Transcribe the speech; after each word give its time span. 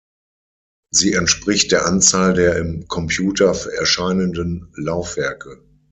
Sie 0.89 1.13
entspricht 1.13 1.71
der 1.71 1.85
Anzahl 1.85 2.33
der 2.33 2.57
im 2.57 2.87
Computer 2.87 3.55
erscheinenden 3.77 4.73
Laufwerke. 4.75 5.63